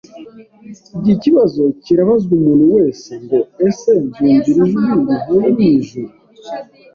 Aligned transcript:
Iki 0.99 1.13
kibazo 1.23 1.61
kirabazwa 1.83 2.31
umuntu 2.39 2.65
wese 2.75 3.09
ngo: 3.23 3.39
“Ese 3.67 3.91
nzumvira 4.03 4.33
ijwi 4.37 4.51
rivuye 4.69 5.17
mu 5.51 5.61
ijuru, 5.73 6.13